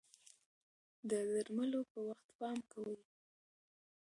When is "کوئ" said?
2.71-2.97